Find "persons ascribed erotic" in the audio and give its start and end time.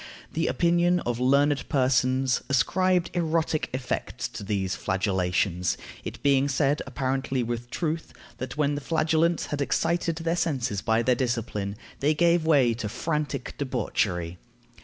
1.69-3.69